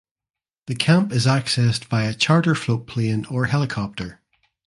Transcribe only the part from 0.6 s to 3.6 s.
The camp is accessed via charter float plane or